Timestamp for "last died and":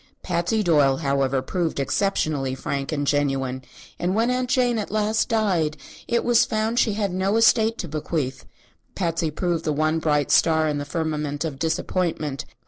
4.89-5.81